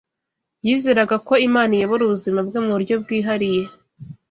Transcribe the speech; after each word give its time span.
Yizeraga 0.65 1.15
ko 1.27 1.33
Imana 1.47 1.71
iyobora 1.73 2.01
ubuzima 2.05 2.39
bwe 2.47 2.59
mu 2.65 2.71
buryo 2.75 2.95
bwihariye 3.03 3.63